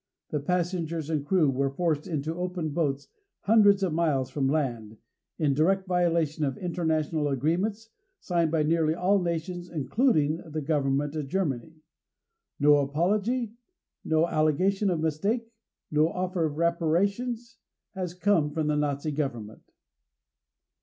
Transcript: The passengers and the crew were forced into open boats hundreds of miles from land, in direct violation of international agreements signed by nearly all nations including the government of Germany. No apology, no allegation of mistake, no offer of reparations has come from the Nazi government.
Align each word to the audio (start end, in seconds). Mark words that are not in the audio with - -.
The 0.31 0.39
passengers 0.39 1.11
and 1.11 1.21
the 1.21 1.25
crew 1.25 1.47
were 1.47 1.69
forced 1.69 2.07
into 2.07 2.33
open 2.33 2.69
boats 2.71 3.07
hundreds 3.41 3.83
of 3.83 3.93
miles 3.93 4.31
from 4.31 4.47
land, 4.49 4.97
in 5.37 5.53
direct 5.53 5.85
violation 5.87 6.43
of 6.43 6.57
international 6.57 7.27
agreements 7.27 7.89
signed 8.19 8.49
by 8.49 8.63
nearly 8.63 8.95
all 8.95 9.19
nations 9.21 9.69
including 9.69 10.37
the 10.37 10.59
government 10.61 11.15
of 11.15 11.27
Germany. 11.27 11.83
No 12.59 12.77
apology, 12.77 13.53
no 14.03 14.25
allegation 14.27 14.89
of 14.89 14.99
mistake, 15.01 15.51
no 15.91 16.09
offer 16.09 16.45
of 16.45 16.57
reparations 16.57 17.59
has 17.93 18.15
come 18.15 18.49
from 18.49 18.65
the 18.65 18.75
Nazi 18.75 19.11
government. 19.11 19.71